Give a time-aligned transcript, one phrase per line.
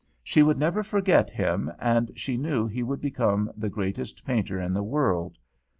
[0.23, 4.73] She would never forget him, and she knew he would become the greatest painter in
[4.73, 5.37] the world.